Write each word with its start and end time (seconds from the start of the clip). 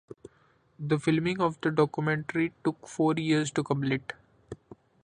The 0.79 0.97
filming 0.97 1.39
of 1.41 1.61
the 1.61 1.69
documentary 1.69 2.53
took 2.63 2.87
four 2.87 3.13
years 3.13 3.51
to 3.51 3.61
complete. 3.63 4.13